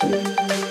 Música 0.00 0.67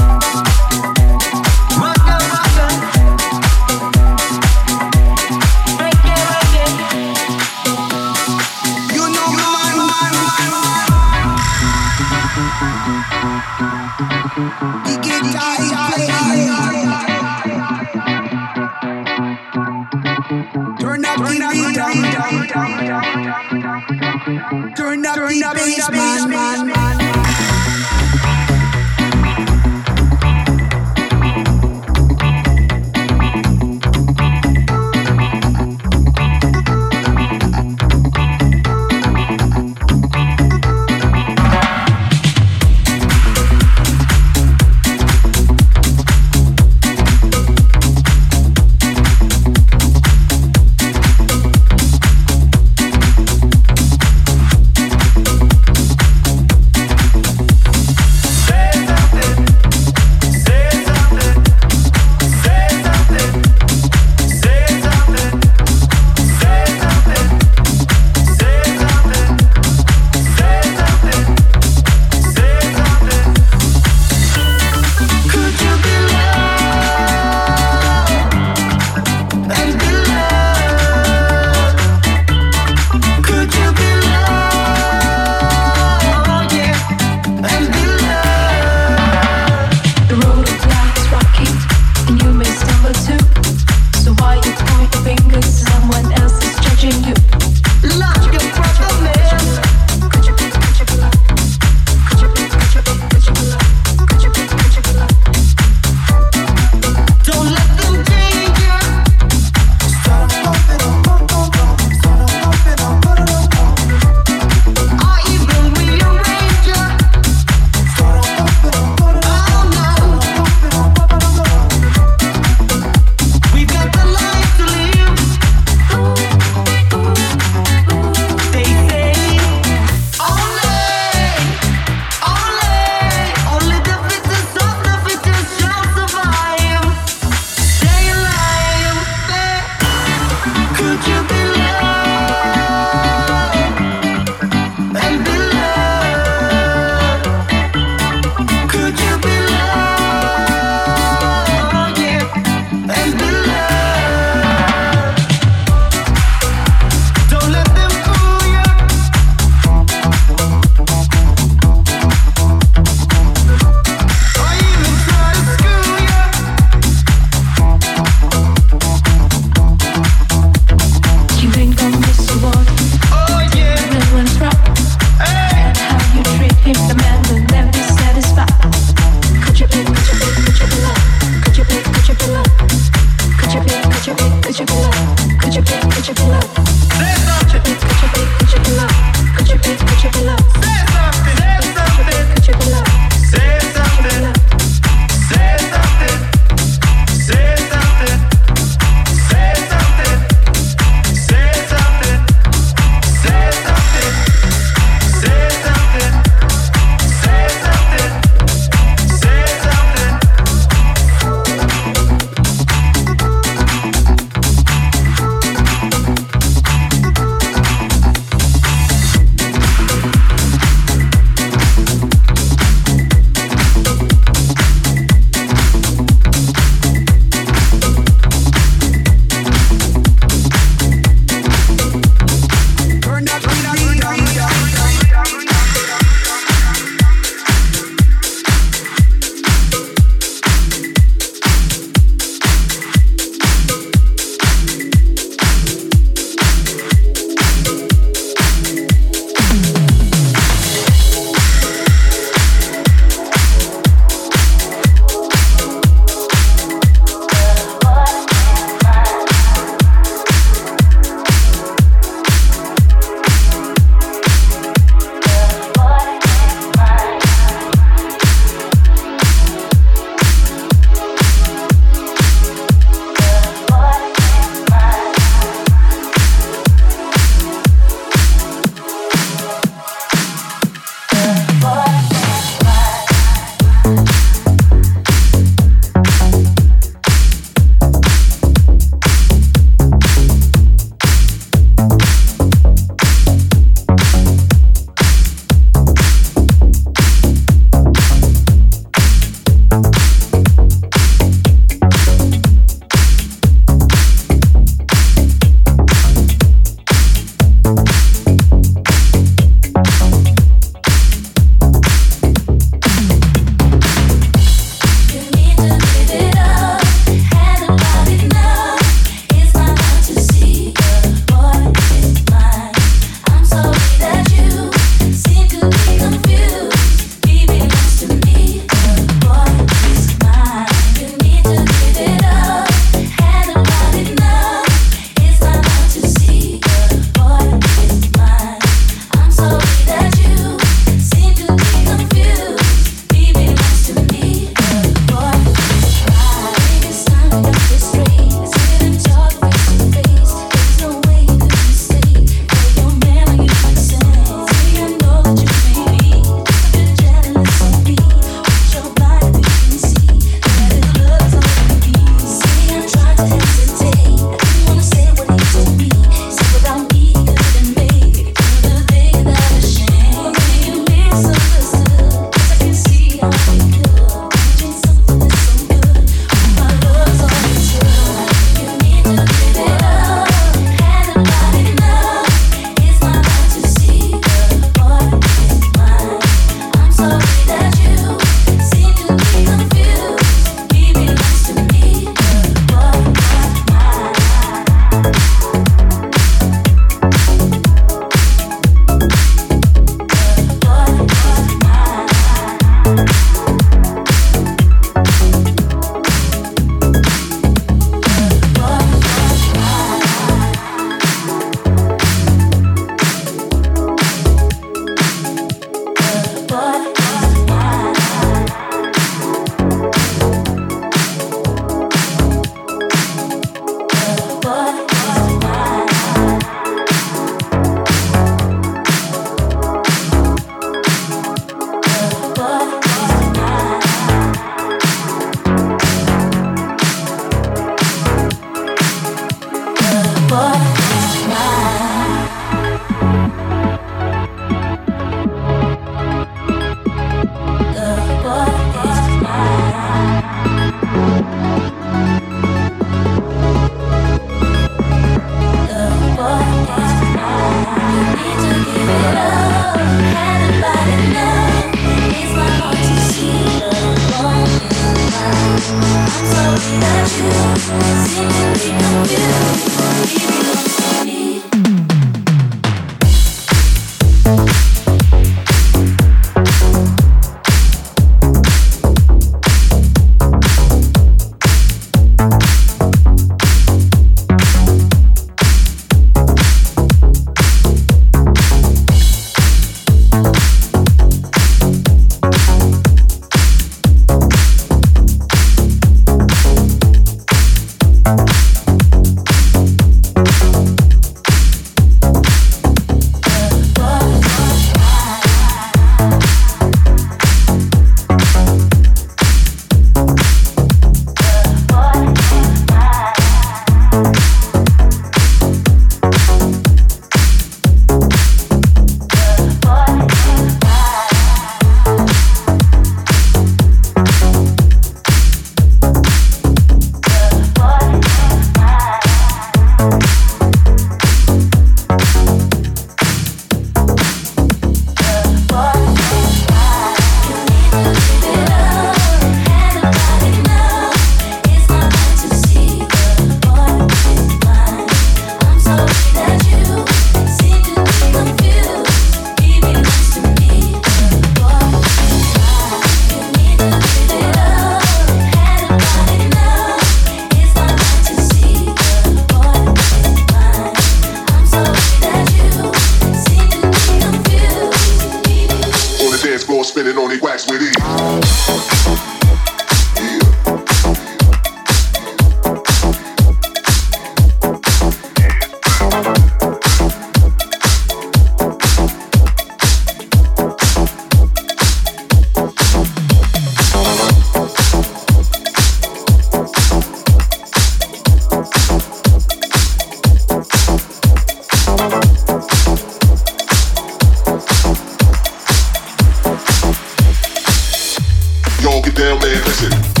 down 599.01 599.19
there, 599.19 599.33
listen. 599.45 600.00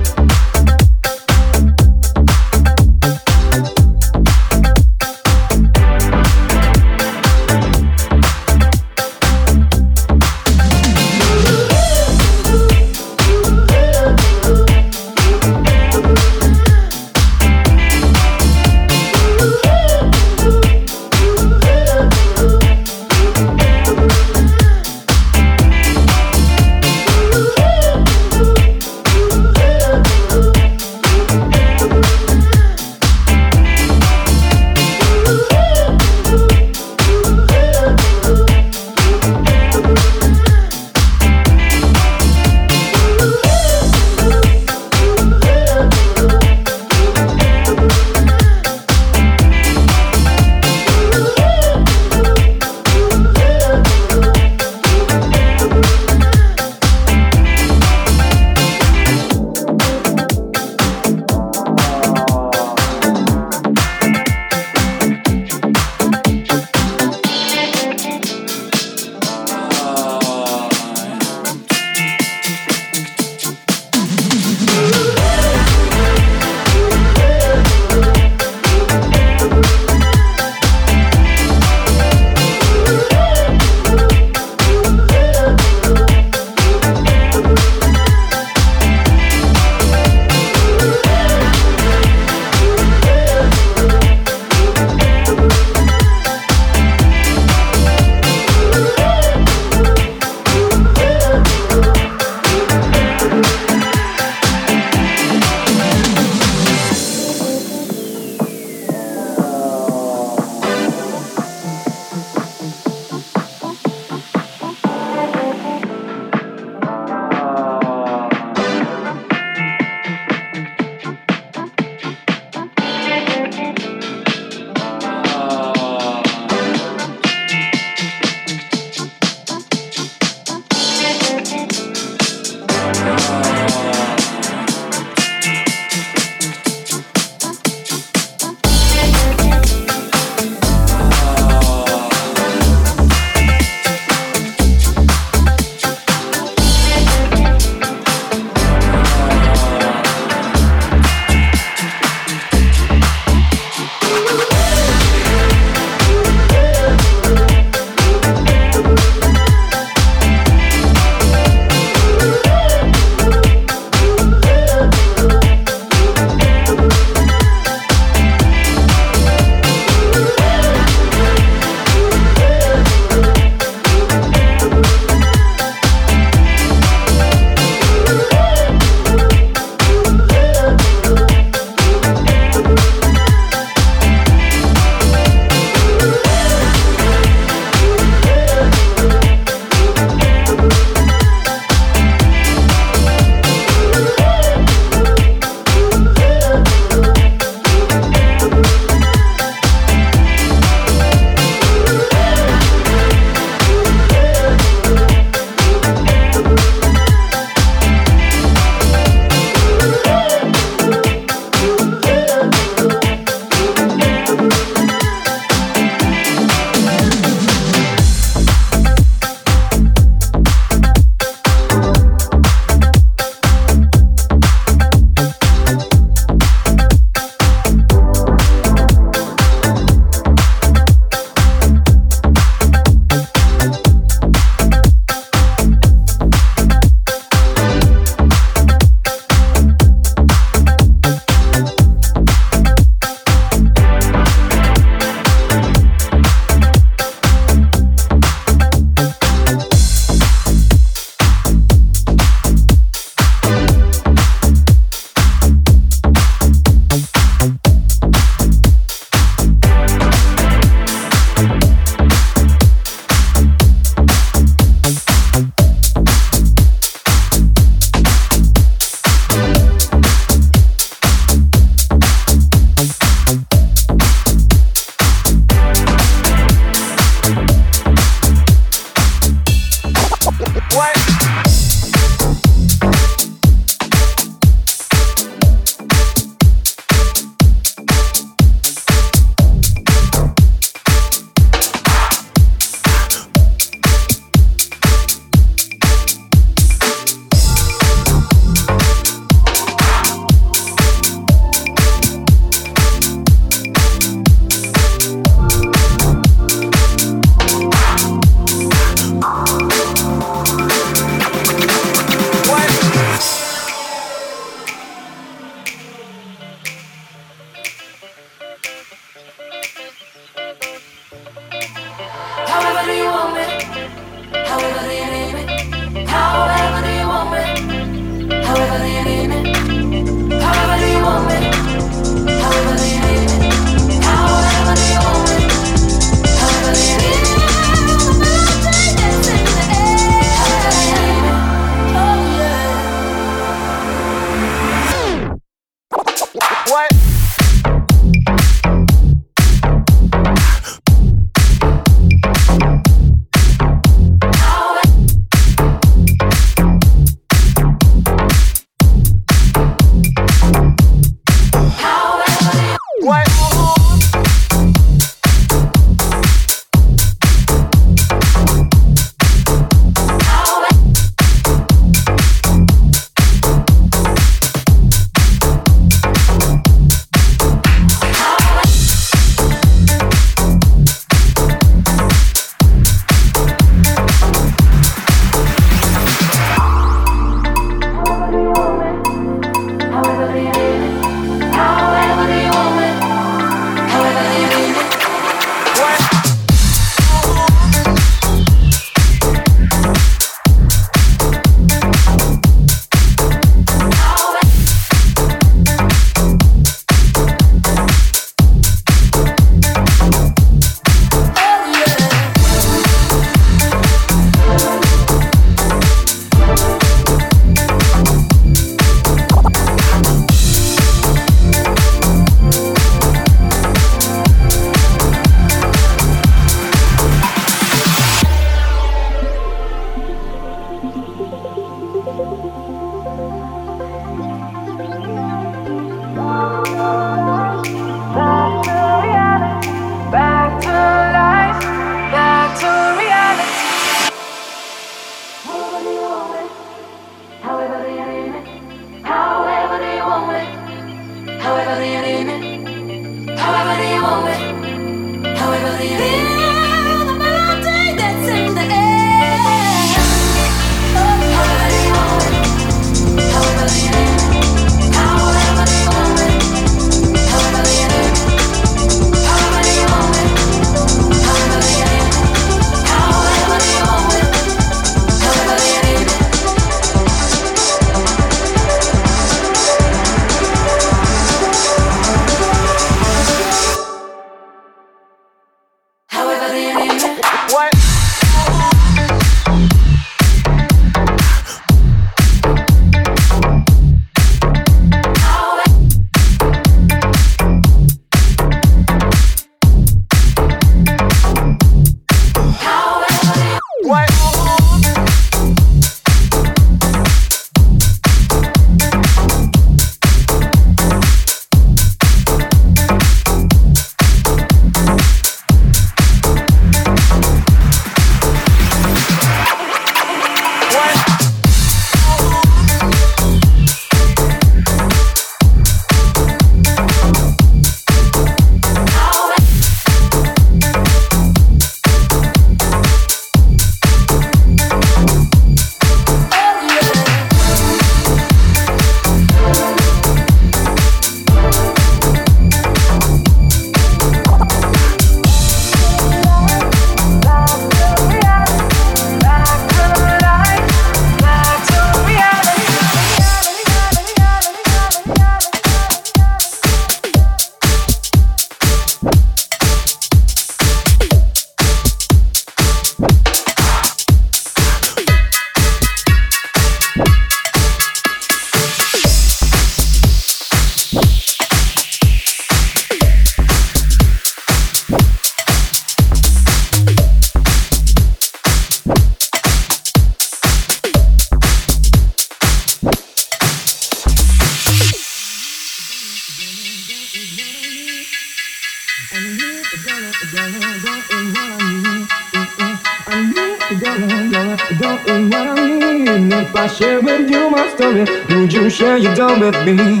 come 599.40 599.52
with 599.52 599.64
me. 599.64 600.00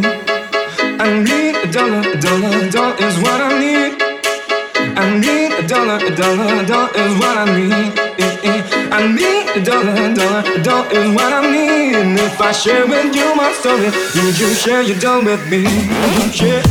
I 0.98 1.20
need 1.20 1.56
a 1.56 1.72
dollar, 1.72 2.00
a 2.00 2.20
dollar, 2.20 2.56
a 2.58 2.70
dollar 2.70 2.96
is 2.96 3.16
what 3.18 3.40
I 3.40 3.58
need. 3.58 4.02
I 4.96 5.18
need 5.18 5.52
a 5.52 5.66
dollar, 5.66 5.96
a 5.96 6.14
dollar, 6.14 6.62
a 6.62 6.66
dollar 6.66 6.90
is 6.94 7.12
what 7.18 7.36
I 7.38 7.44
need. 7.58 7.98
I 8.92 9.06
need 9.06 9.48
a 9.56 9.64
dollar, 9.64 9.92
a 9.92 10.14
dollar, 10.14 10.42
a 10.46 10.62
dollar 10.62 10.90
is 10.92 11.14
what 11.14 11.32
I 11.32 11.40
need. 11.50 12.20
If 12.20 12.40
I 12.40 12.52
share 12.52 12.86
with 12.86 13.14
you 13.14 13.34
my 13.34 13.52
story, 13.52 13.90
would 14.24 14.38
you 14.38 14.54
share 14.54 14.82
your 14.82 14.98
dollar 14.98 15.24
with 15.24 15.48
me? 15.50 15.64
Share. 16.32 16.62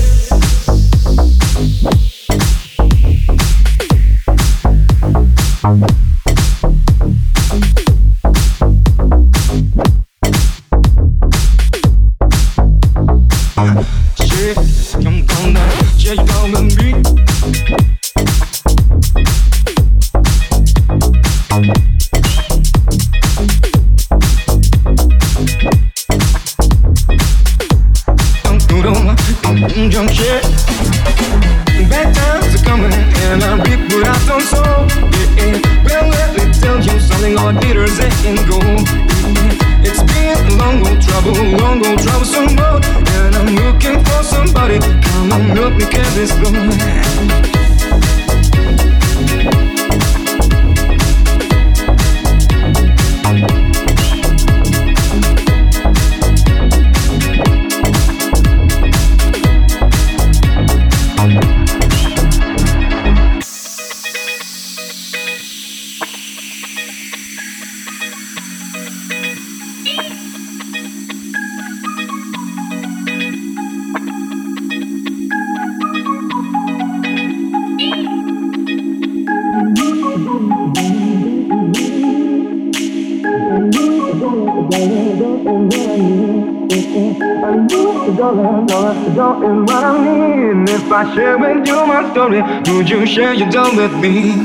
With 93.80 93.96
me? 94.04 94.36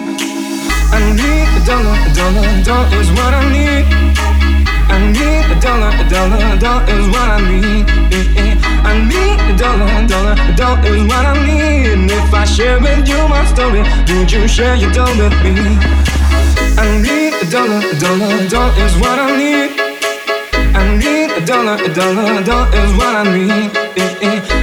I 0.94 1.00
need 1.18 1.48
a 1.58 1.60
dollar, 1.66 1.96
a 2.06 2.10
dollar, 2.14 2.46
a 2.46 2.62
dollar 2.62 2.88
is 3.00 3.10
what 3.18 3.34
I 3.34 3.42
need. 3.50 3.84
I 4.94 4.98
need 5.10 5.44
a 5.50 5.58
dollar, 5.58 5.90
a 5.90 6.04
dollar, 6.08 6.38
a 6.38 6.56
dollar 6.56 6.84
is 6.94 7.06
what 7.10 7.28
I 7.36 7.40
need. 7.50 7.84
I 8.90 8.94
need 9.10 9.38
a 9.50 9.54
dollar, 9.58 9.90
a 9.90 10.06
dollar, 10.06 10.36
a 10.38 10.54
dollar 10.54 10.86
is 10.86 11.02
what 11.10 11.24
I 11.26 11.34
need. 11.46 11.86
And 11.94 12.10
if 12.10 12.32
I 12.32 12.44
share 12.44 12.78
with 12.78 13.08
you 13.08 13.18
my 13.26 13.44
story, 13.46 13.82
would 14.06 14.30
you 14.30 14.46
share 14.46 14.76
your 14.76 14.92
dough 14.92 15.16
with 15.18 15.34
me? 15.42 15.82
I 16.78 16.86
need 17.02 17.34
a 17.42 17.46
dollar, 17.50 17.80
a 17.82 17.94
dollar, 17.98 18.30
a 18.38 18.48
dollar 18.48 18.84
is 18.86 18.94
what 19.02 19.18
I 19.18 19.28
need. 19.34 19.70
I 20.78 20.96
need 21.02 21.30
a 21.34 21.44
dollar, 21.44 21.74
a 21.82 21.90
dollar, 21.92 22.38
a 22.38 22.44
dollar 22.44 22.68
is 22.82 22.92
what 22.98 23.14
I 23.16 23.24
need. 23.34 23.83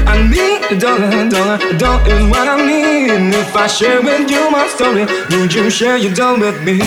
I 0.07 0.27
need 0.27 0.71
a 0.71 0.79
dollar, 0.79 1.29
dollar, 1.29 1.59
a 1.61 1.77
dollar 1.77 2.03
is 2.07 2.29
what 2.29 2.47
I 2.47 2.65
need. 2.65 3.33
If 3.33 3.55
I 3.55 3.67
share 3.67 4.01
with 4.01 4.29
you 4.29 4.49
my 4.51 4.67
story, 4.67 5.05
would 5.29 5.53
you 5.53 5.69
share 5.69 5.97
your 5.97 6.13
dough 6.13 6.39
with 6.39 6.61
me? 6.63 6.79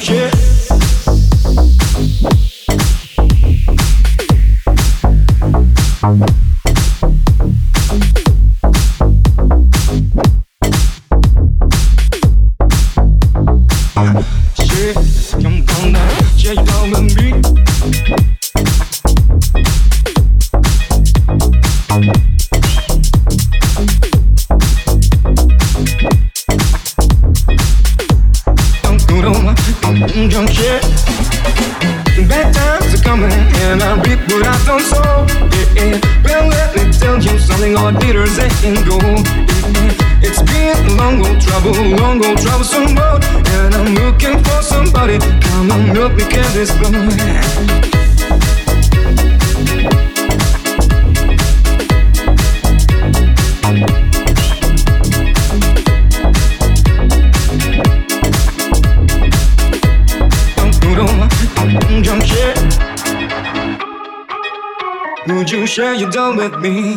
Share. 0.00 0.30
Share 65.74 65.92
your 65.92 66.08
dough 66.08 66.36
with 66.36 66.56
me. 66.60 66.93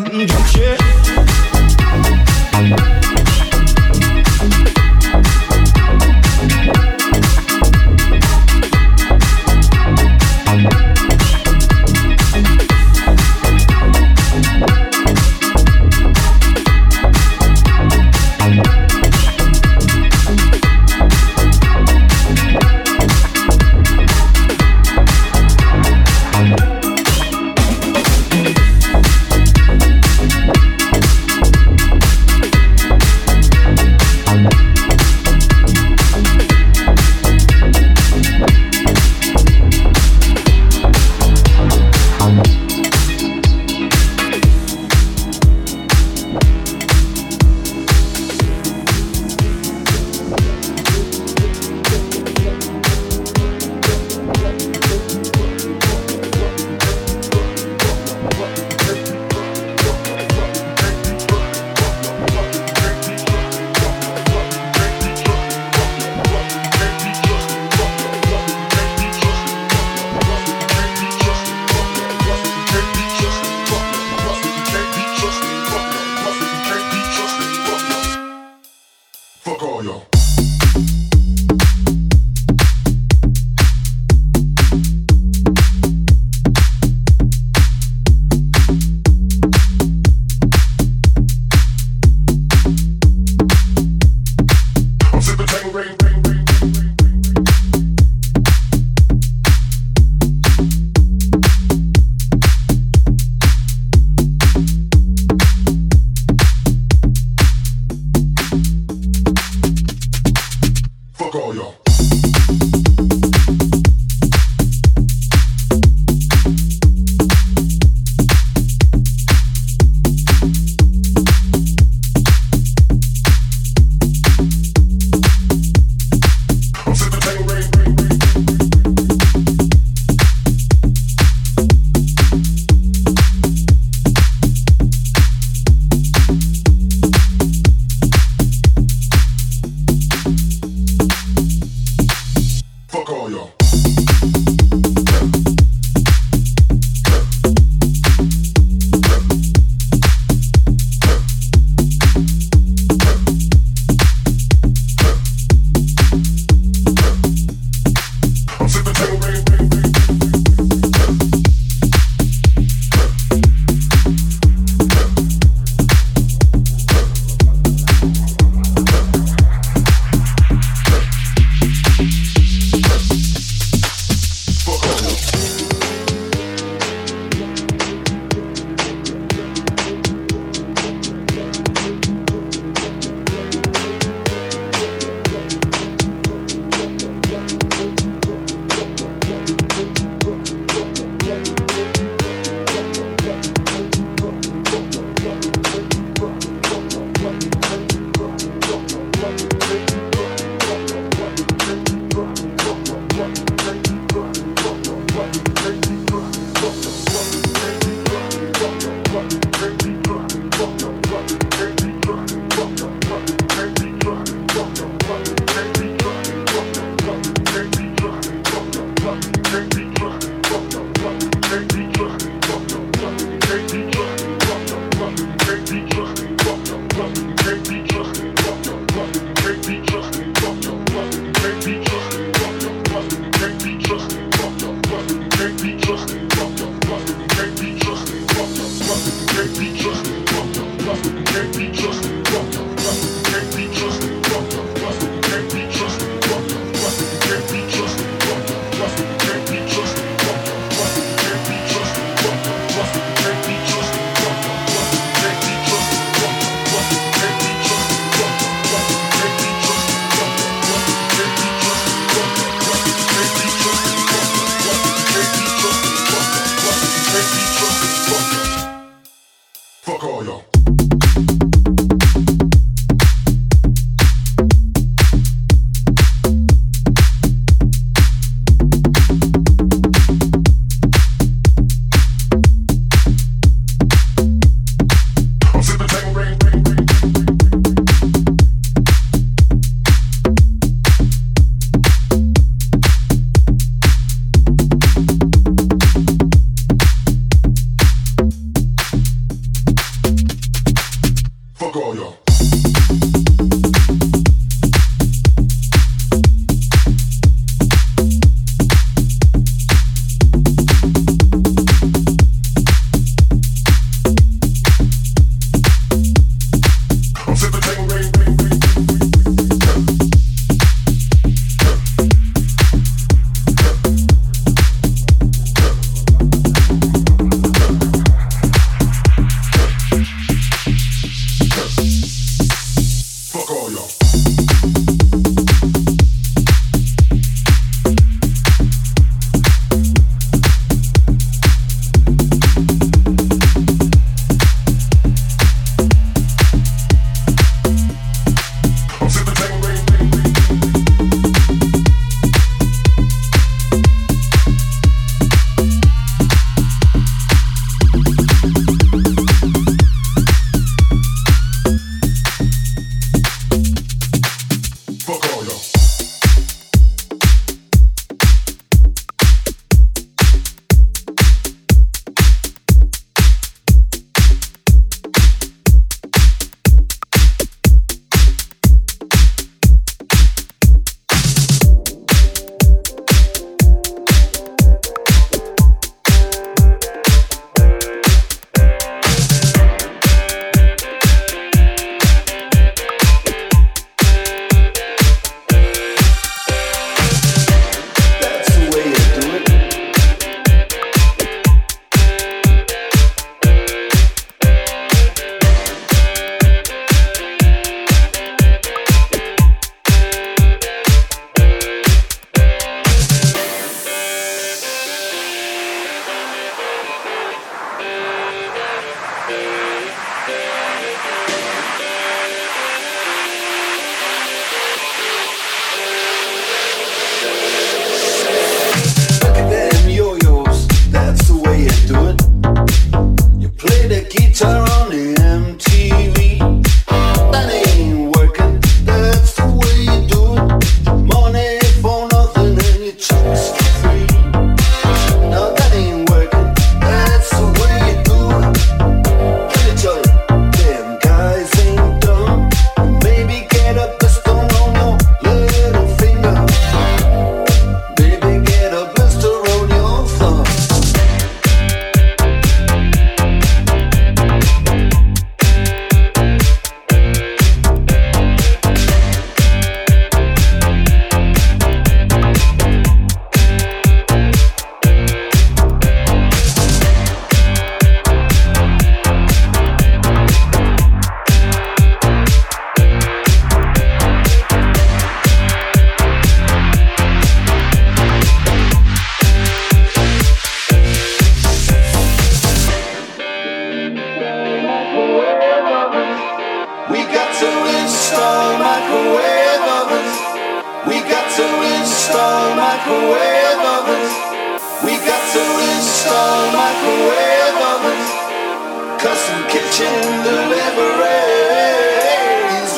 some 509.17 509.43
kitchen 509.49 509.93
deliveries. 510.23 510.69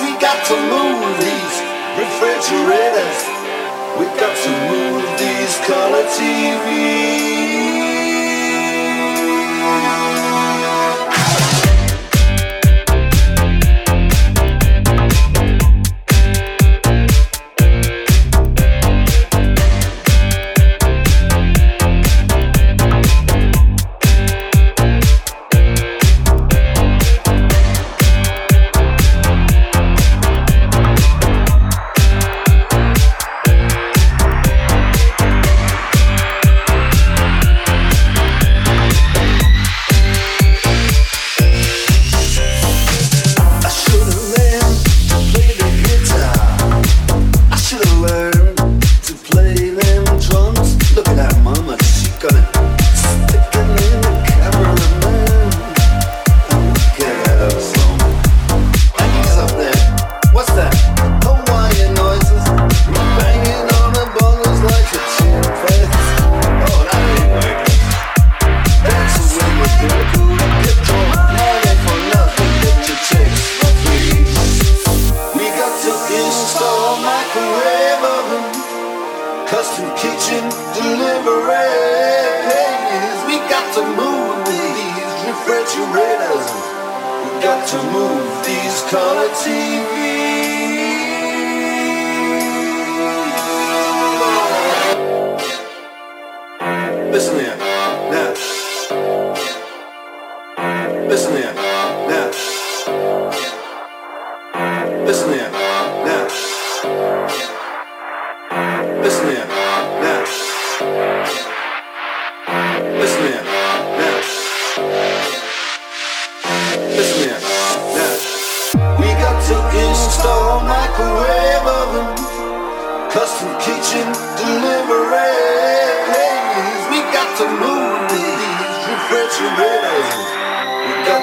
We 0.03 0.11
got 0.19 0.39
some 0.47 0.63
movies, 0.71 1.53
refrigerators. 1.99 3.19
We 3.99 4.05
got 4.19 4.35
some 4.37 4.59
movies, 4.71 5.53
color 5.67 6.05
TVs. 6.15 7.29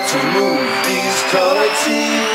To 0.09 0.23
move 0.35 0.61
these 0.85 1.23
color. 1.33 2.26